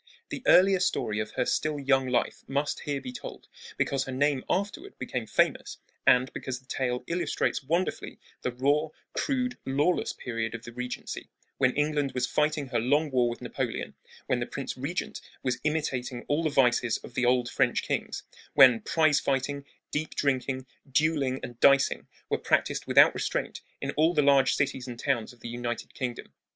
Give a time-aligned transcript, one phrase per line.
[0.29, 4.43] The earlier story of her still young life must here be told, because her name
[4.49, 5.77] afterward became famous,
[6.07, 11.29] and because the tale illustrates wonderfully well the raw, crude, lawless period of the Regency,
[11.59, 13.93] when England was fighting her long war with Napoleon,
[14.25, 18.23] when the Prince Regent was imitating all the vices of the old French kings,
[18.55, 24.23] when prize fighting, deep drinking, dueling, and dicing were practised without restraint in all the
[24.23, 26.33] large cities and towns of the United Kingdom.